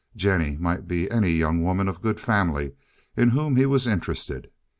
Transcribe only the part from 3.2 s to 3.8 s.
whom he